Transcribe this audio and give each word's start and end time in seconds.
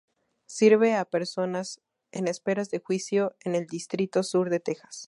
Sirve 0.47 0.95
a 0.95 1.05
personas 1.05 1.79
en 2.11 2.27
espera 2.27 2.63
de 2.63 2.79
juicio 2.79 3.35
en 3.43 3.53
el 3.53 3.67
Distrito 3.67 4.23
Sur 4.23 4.49
de 4.49 4.59
Texas. 4.59 4.97